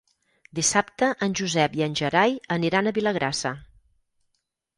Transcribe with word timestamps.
Dissabte 0.59 1.09
en 1.27 1.35
Josep 1.39 1.75
i 1.81 1.83
en 1.89 1.93
Gerai 1.99 2.33
aniran 2.57 2.89
a 2.89 2.95
Vilagrassa. 2.97 3.53